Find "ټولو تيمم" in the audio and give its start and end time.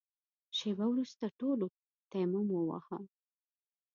1.39-2.47